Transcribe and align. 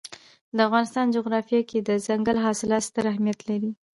د 0.55 0.57
افغانستان 0.67 1.05
جغرافیه 1.15 1.61
کې 1.69 1.79
دځنګل 1.87 2.37
حاصلات 2.45 2.83
ستر 2.89 3.03
اهمیت 3.11 3.39
لري. 3.49 3.71